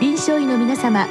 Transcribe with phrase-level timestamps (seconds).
[0.00, 1.06] 臨床医の皆様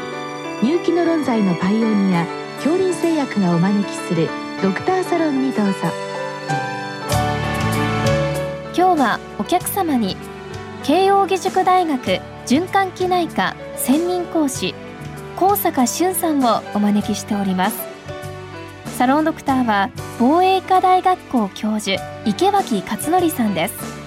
[0.63, 4.27] 入気の論剤のパイオニア恐林製薬がお招きする
[4.63, 5.73] ドクターサロンにどうぞ。
[8.75, 10.17] 今日はお客様に
[10.83, 14.73] 慶應義塾大学循環器内科専任講師
[15.37, 17.77] 高坂俊さんをお招きしております。
[18.97, 23.98] サロンドクターは防衛医科大学校教授池脇勝則さんです。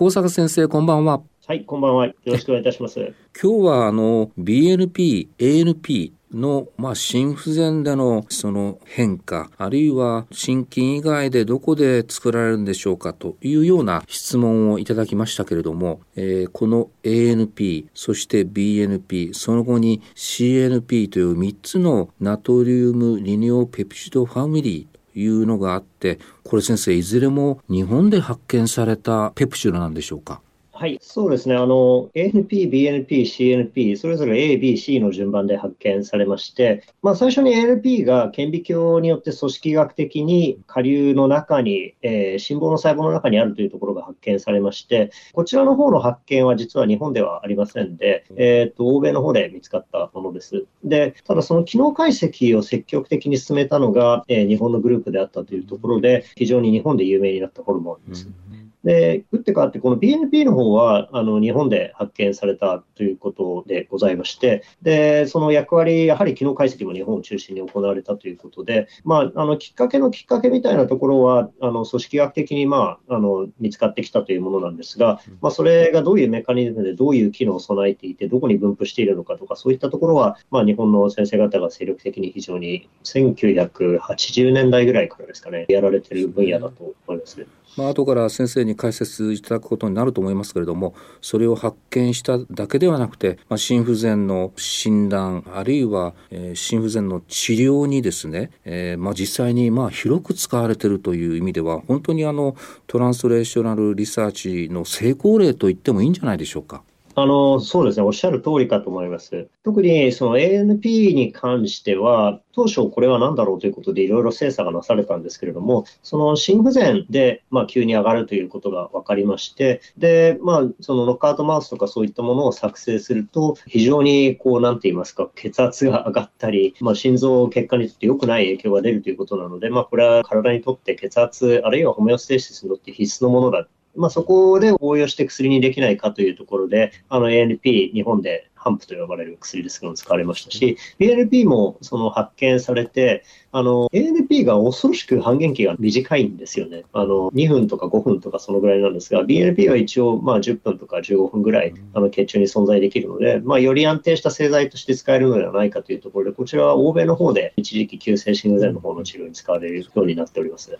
[0.00, 1.20] 高坂先生、こんばんは。
[1.46, 2.06] はい、こんばんは。
[2.06, 2.98] よろしくお願いいたします。
[3.38, 30.40] 今日は、あの、BNP、ANP の、まあ、心不全でのその変化、あるいは心筋以外でどこで作られるんでしょうかというような質問をいただきましたけれども、えー、この ANP、そして BNP、その後に CNP という3つのナトリウムリニオペプチドファミリーいうのがあって、これ先生、いずれも日本で発見されたペプチュラなんでしょうか？
[30.80, 31.56] はい、そうですね。
[31.56, 50.64] あの、ANP、BNP、CNP、それぞれ A、B、C の順番で発見されまして、まあ、最初に ANP が顕微鏡によって組織学的に下流の中に、えー、心房の細胞の中にあるというところが発見されまして、こちらの方の発見は実は日本ではありませんで、えっ、ー、と、欧米の方で見つかったものです。
[50.82, 58.26] で、ただその機能解析を積極的に進めたのが、えー、日本のグループであったというところで、非常に日本で有名になったホルモンです。
[58.26, 87.46] うんで、打って変わって、この BNP の方は、あの、日本で発見されたということでございまして、で、その役割、やはり機能解析も日本を中心に行われたということで、まあ、あの、きっかけのきっかけみたいなところは、あの、組織学的に、まあ、あの、見つかってきたというものなんですが、まあ、それがどういうメカニズムでどういう機能を備えていて、どこに分布しているのかとか、そういったところは、まあ、日本の先生方が精力的に非常に、1980年代ぐらいからですかね、やられている分野だと思います。
[87.76, 106.82] まあ後から先生に解説いただくことになると思いますけれどもそれを発見しただけではなくて、まあ、心不全の診断あるいは、えー、心不全の治療にですね、えーまあ、実際にまあ広く使われているという意味では本当にあのトランスレーショナルリサーチの成功例と言ってもいいんじゃないでしょうか。
[107.16, 109.48] あの、そうですね、おっしゃる通りかと思います。
[109.64, 133.66] 特にその ANP に関しては、当初これは何だろうということでいろいろ精査がなされたんですけれども、その心不全で、まあ、急に上がるということが分かりまして、で、まあ、そのノックアウトマウスとかそういったものを作成すると、非常にこう、なんて言いますか、血圧が上がったり、まあ、心臓結果にとって良くない影響が出るということなので、まあ、これは体にとって血圧、あるいはホメオステーシスにとって必須のものだ
[133.96, 146.84] まあ、そこで応用して薬にできないかというところで、あの ANP、日本でハンプと呼ばれる薬ですけども使われましたし、BNP もその発見されて、あの、ANP が恐ろしく半減期が短いんですよね。
[146.92, 160.70] あの、2分とか5分とかそのぐらいなんですが、BNP は一応、まあ10分とか15分ぐらい、あの、血中に存在できるので、まあより安定した製剤として使えるのではないかというところで、こちらは欧米の方で一時期急性心不全の方の治療に使われるようになっております。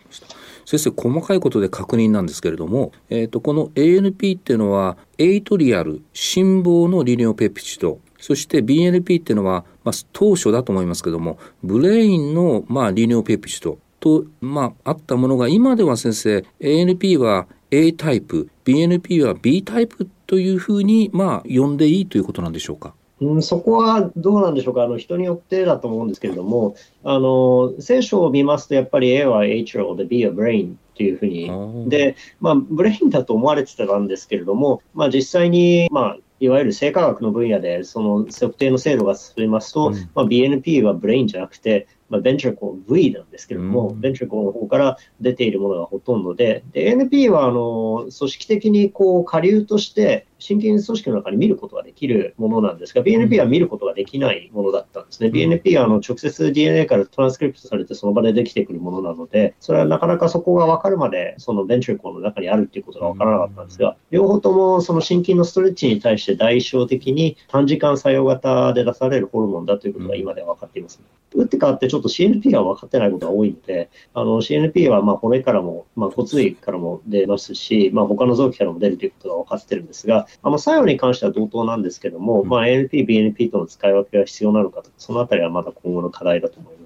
[0.67, 22.95] 先生、細かいことで確認なんですけれども、えっ、ー、と、この ANP っていうのは、エイトリアル、心房のリネオペプチド、そして BNP っていうのは、まあ、当初だと思いますけども、ブレインの、まあ、利尿ペプチドと、まあ、あったものが、今では先生、ANP は A タイプ、BNP は B タイプというふうに、まあ、呼んでいいということなんでしょうか？
[23.21, 43.13] うん、そこはどうなんでしょうか、あの人によってだと思うんですけれども、あの成書を見ますと、やっぱり A は Atrial で B は Brain っていうふうに、で、まあ、 Brain だと思われてたんですけれども、まあ、実際に、まあ、いわゆる生化学の分野で、その測定の精度が進みますと、うん、まあ、BNP は Brain じゃなくて、まあ、 ventricle V
[43.13, 55.29] なんですけれども、うん、 ventricle の方から出ているものがほとんどで、で ANP はあの組織的にこう顆粒として心筋組織の中に見ることができるものなんですが、BNP は見ることができないものだったんですね。
[55.29, 71.01] うん、BNP はあの直接 DNA からトランスクリプトされてその場でできてくるものなので、それはなかなかそこが分かるまで、その ventricle の中にあるっていうことが分からなかったんですが、両方ともその心筋のストレッチに対して代償的に短時間作用型で出されるホルモンだということが今では分かっています。
[71.35, 86.80] 打って変わってちょっと CNP が分かってないことが多いので、あの CNP はまあ骨からも、まあ、骨髄からも出ますし、まあ、他の臓器からも出るということが分かってるんですが、あの作用に関しては同等なんですけども、まあ、ANP、BNP との使い分けが必要なのかとか、そのあたりはまだ今後の課題だと思います。。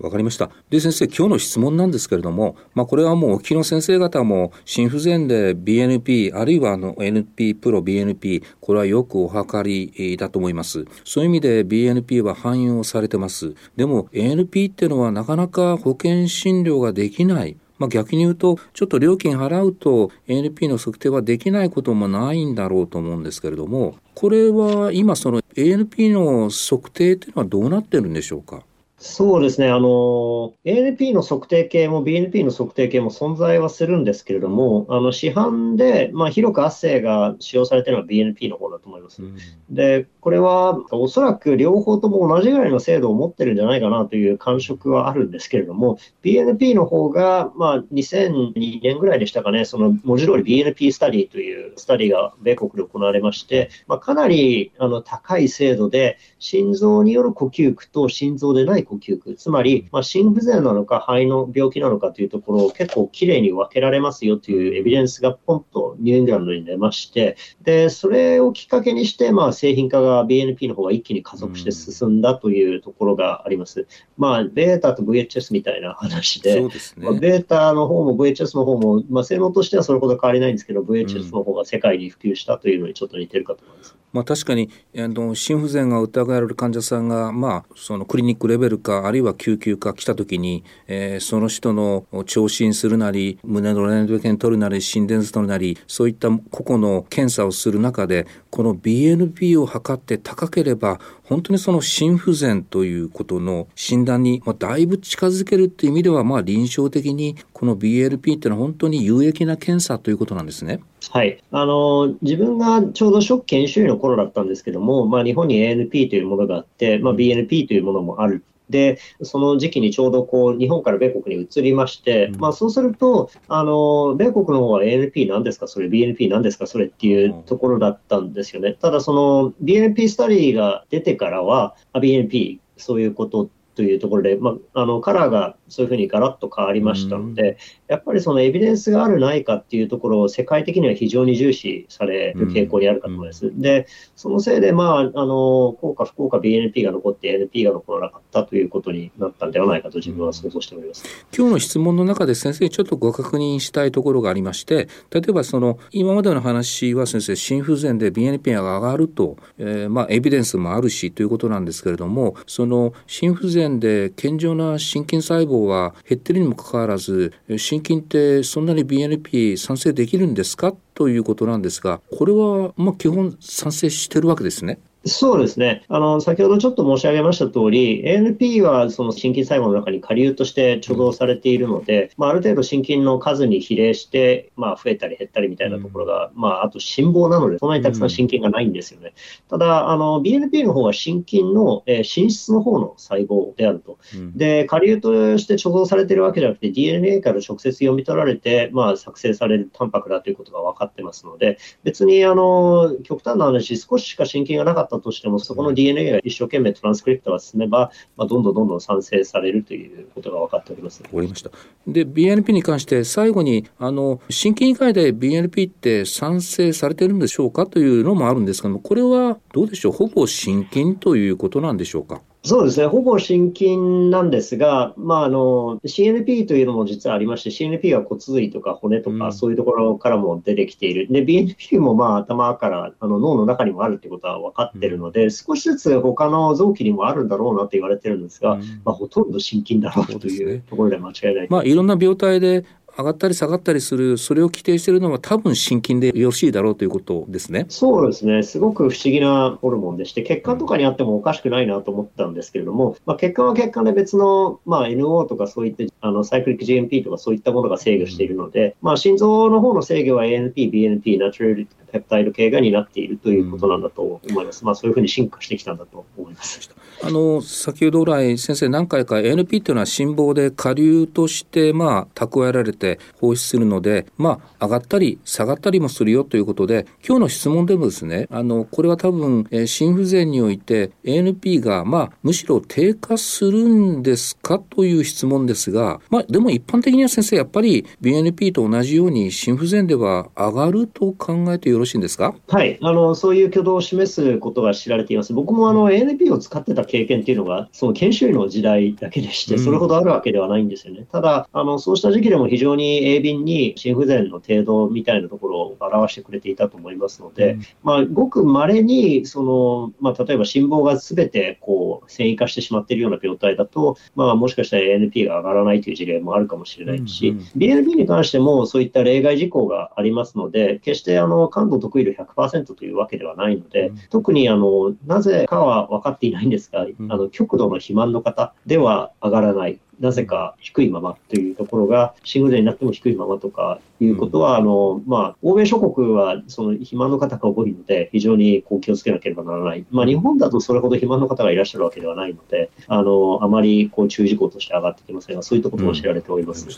[0.00, 0.50] わかりました。
[0.70, 10.84] で、先生、今日の質問なんですけれども、まあ、これはもうお聞きの先生方も、心不全で BNP、あるいはあの NP プロ BNP、これはよくお測りだと思います。
[11.04, 13.54] そういう意味で BNP は汎用されてます。
[13.76, 17.56] でも、ANP っていうのはなかなか保険診療ができない。
[17.78, 28.64] まあ、逆に言うと、ちょっと料金払うと ANP の測定はできないこともないんだろうと思うんですけれども、これは今その ANP の測定っていうのはどうなってるんでしょうか？
[29.02, 39.22] そうですね、あの、ANP の測定系も BNP の測定系も存在はするんですけれども、あの市販で、まあ、広く圧生が使用されているのは BNP の方だと思います。
[39.22, 39.36] うん、
[39.70, 73.86] で、これはおそらく両方とも同じぐらいの精度を持ってるんじゃないかなという感触はあるんですけれども、BNP の方が、まあ、2002年ぐらいでしたかね、その文字通り BNP スタディというスタディが米国で行われまして、まあ、かなりあの高い精度で、心臓による呼吸区と心臓でない呼吸区、つまり、まあ、心不全なのか肺の病気なのかというところを結構きれいに分けられますよというエビデンスがポンとニューイングランドに出まして、で、それをきっかけにして、まあ、製品化が BNP の方が一気に加速して進んだというところがあります。
[74.16, 83.96] まあ、ベータと VHS みたいな話で、そうですねまあ、ベータの方も VHS の方も、まあ、性能としてはそれほど変わりないんですけど、VHS の方が世界に普及したというのにちょっと似てるかと思います。
[84.12, 100.98] まあ、確かにあの心不全が疑われる患者さんが、まあ、そのクリニックレベルかあるいは救急か来た時に、えー、その人の聴診するなり胸のレントゲン取るなり心電図取るなりそういった個々の検査をする中でこの BNP を測って高ければ
[101.30, 110.80] 本当にその心不全ということの診断に、まあ、だいぶ近づけるっていう意味では、まあ、臨床的にこの BLP っていうのは本当に有益な検査ということなんですね。
[111.10, 111.40] はい。
[111.52, 128.74] あの、自分がちょうど初期研修医の頃だったんですけども、まあ、日本に ANP というものがあって、まあ、BNP というものもあるで、その時期にちょうどこう日本から米国に移りまして、うん、まあ、そうすると、あの米国の方は ANP なんですか、それ、BNP なんですか、それっていうところだったんですよね。
[128.74, 133.50] ただ、その BNP スタディが出てからは、BNP、そういうこと
[133.80, 137.56] というところで、まあ、あのカラーがそういうふうにガラッと変わりましたので、
[137.88, 143.46] やっぱりそのエビデンスがあるないかっていうところを世界的には非常に重視される傾向にあるかと思います。
[143.46, 143.86] うん、で、
[144.16, 151.04] そのせいで、まあ、あの、効果、不効果 BNP が残って NP が残らなかったということになったんではないかと自分は想像しております。
[151.34, 170.74] 今日の質問の中で先生ちょっとご確認したいところがありまして、例えばその、今までの話は先生、心不全で BNP が上がると、えー、まあ、エビデンスもあるしということなんですけれども、その、心不全で健常な心筋細胞は減ってるにもかかわらず、心筋ってそんなに BNP 賛成できるんですか？
[170.94, 174.80] ということなんですが、これはま基本賛成してるわけですね。
[175.06, 175.82] そうですね。
[175.88, 189.14] あの、先ほどちょっと申し上げました通り、ANP はその心筋細胞の中に下流として貯蔵されているので、まあ、ある程度心筋の数に比例して、まあ、増えたり減ったりみたいなところが、うん、まあ、あと心房なので、そんなにたくさん心筋がないんですよね。
[189.50, 193.96] うん、ただ、あの、BNP の方は心筋の、えー、心室の方の細胞であると。
[194.14, 211.02] うん、で、下流として貯蔵されているわけじゃなくて、DNA から直接読み取られて、まあ、作成されるタンパクだということが分かってますので、別に、あの、極端な話、少ししか心筋がなかったったとしても、そこの DNA が一生懸命トランスクリプトが進めば、まあ、どんどんどんどん産生されるということが分かっております。
[211.02, 211.50] わかりました。
[211.86, 219.92] で、BNP に関して最後に、あの、心筋以外で BNP って産生されてるんでしょうかというのもあるんですけども、これはどうでしょう？
[219.92, 222.20] ほぼ心筋ということなんでしょうか？
[222.42, 242.64] そうですね、ほぼ心筋なんですが、まあ、あの CNP というのも実はありまして、CNP は骨髄とか骨とか、そういうところからも出てきている、で BNP もまあ頭からあの脳の中にもあるということは分かっているので、少しずつ他の臓器にもあるんだろうなと言われてるんですが、まあ、ほとんど心筋だろうというところで間違いない、ね、まあ、いろんな病態で
[242.96, 247.66] 上がったり下がったりする、それを規定しているのは多分心筋でよろしいだろうということですね。
[247.68, 248.42] そうですね。
[248.42, 264.64] すごく不思議なホルモンでして、血管とかにあってもおかしくないなと思ったんですけれども、まあ、血管は血管で別の、まあ、NO とかそういったあのサイクリック GMP とかそういったものが制御しているので、まあ、心臓の方の制御は ANP、BNP、ナチュラルペプタイド系が担っているということなんだと思います。
[264.64, 266.70] まあ、そういうふうに進化してきたんだと思います。
[267.02, 292.34] あの、先ほど来、先生何回か ANP っていうのは心房で下流として、まあ、蓄えられてて放出するので、まあ、上がったり下がったりもするよということで、今日の質問でもですね、あの、これは多分、えー、心不全において ANP が、まあ、むしろ低下するんですかという質問ですが、まあ、でも一般的には先生、やっぱり BNP と同じように心不全では上がると考えてよろしいんですか？
[292.48, 295.32] はい、あの、そういう挙動を示すことが知られています。
[295.32, 301.00] 僕もあの、ANP を使ってた経験っていうのが、その研修医の時代だけでして、それほどあるわけではないんですよね。
[301.00, 329.80] うん、ただ、あの、そうした時期でも非常に鋭敏に心不全の程度みたいなところを表してくれていたと思いますので、うん、まあ、ごく稀に、その、まあ、例えば心房がすべて、こう、繊維化してしまっているような病態だと、まあ、もしかしたら ANP が上がらないという事例もあるかもしれないし、うんうん、BNP に関してもそういった例外事項がありますので、決してあの感度得意度100%というわけではないので、うん、特にあのなぜかは分かっていないんですが、うん、あの極度の肥満の方では上がらない。
[330.00, 339.84] なぜか低いままというところが、心不全になっても低いままとかいうことは、あの、まあ、欧米諸国は、その、肥満の方が多いので、非常にこう気をつけなければならない。
[339.90, 346.66] まあ、日本だとそれほど肥満の方がいらっしゃるわけではないので、あの、あまりこう注意事項として上がってきませんが、そういったことも知られております。
[346.66, 346.74] うん、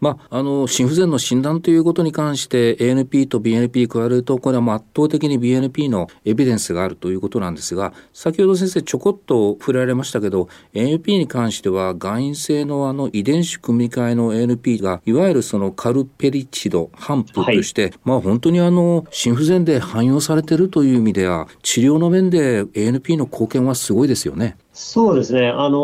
[0.00, 24.56] まあ、あの、心不全の診断ということに関して、ANP と BNP 加えると、これは圧倒的に BNP のエビデンスがあるということなんですが、先ほど先生ちょこっと触れられましたけど、ANP に関しては、外因性のあの遺伝子組み換えの ANP が、いわゆるそのカルペリチド、反布として、はい、まあ本当にあの、心不全で汎用されているという意味では、治療の面で ANP の貢献はすごいですよね。
[24.78, 25.48] そうですね。
[25.48, 25.78] あの、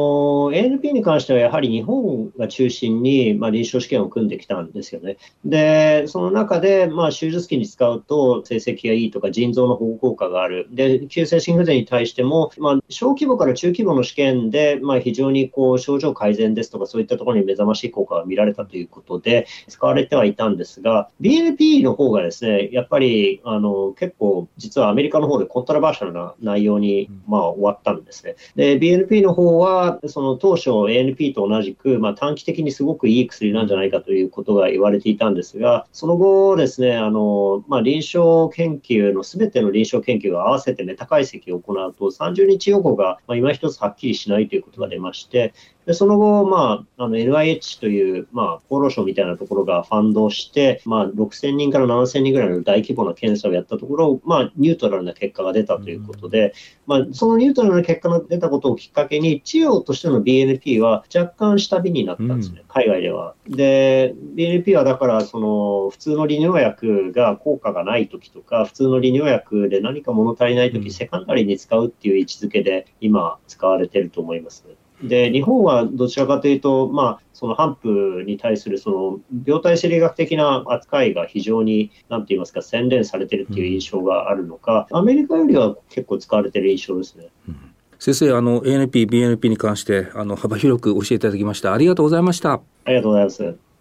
[0.52, 5.16] ANP に関してはやはり日本が中心に、まあ、臨床試験を組んできたんですよね。
[5.46, 10.68] で、その中で、まあ、手術期に使うと成績がいいとか腎臓の保護効果がある。
[10.72, 28.34] で、急性心不全に対しても、まあ、小規模から中規模の試験で、まあ、非常にこう、症状改善ですとか、そういったところに目覚ましい効果が見られたということで、使われてはいたんですが、BNP の方がですね、やっぱり、あの、結構、実はアメリカの方でコントラバーシャルな内容に、まあ、終わったんですね。
[28.54, 45.54] で、BNP の方は、その当初 ANP と同じく、まあ、短期的にすごくいい薬なんじゃないかということが言われていたんですが、その後ですね、あの、まあ、臨床研究のすべての臨床研究を合わせてメタ解析を行うと、30日予後が、まあ、今一つはっきりしないということが出まして、
[45.86, 56.54] でその後、まあ、あの NIH という、まあ、厚労省みたいなところがファンドして、まあ、6000人から7000人ぐらいの大規模な検査をやったところ、まあ、ニュートラルな結果が出たということで、
[56.86, 63.34] まあ、そのニュートラルな結果が出たことをきっかけに、治療としての BNP は若干下火になったんですね、うん、海外では。
[63.48, 74.74] で、BNP はだから、その、普通の利尿薬が効果がないときとか、普通の利尿薬で何か物足りないとき、うん、セカンダリーに使うっていう位置づけで、今、使われてると思います、ね。
[75.02, 87.28] で、日本はどちらかというと、まあ、そのハンプに対するその病態生理学的な扱いが非常に、なんて言いますか、洗練されてるっていう印象があるのか、アメリカよりは結構使われてる印象ですね。
[87.48, 91.72] うん先生、あの、ANP、BNP に関して、あの、幅広く教えていただきました。
[91.72, 92.54] ありがとうございました。
[92.54, 93.71] ありがとうございます。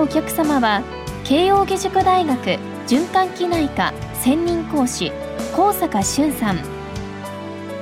[0.00, 0.82] お客様は
[1.24, 5.12] 慶應義塾大学循環器内科専任講師
[5.54, 6.58] 高坂俊さん。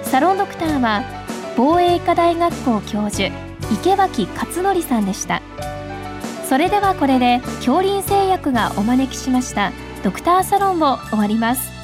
[0.03, 1.05] サロンドクターは
[1.57, 3.31] 防衛医科大学校教授
[3.73, 5.43] 池脇勝則さんでした。
[6.49, 9.71] それではこれで恐林製薬がお招きしました
[10.03, 11.78] ドクターサロンを終わります。